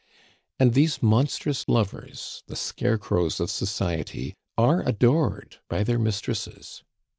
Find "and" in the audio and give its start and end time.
0.59-0.73